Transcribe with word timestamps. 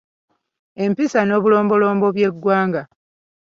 Empisa 0.85 1.19
n’obulombolombo 1.25 2.07
by’eggwanga 2.15 2.81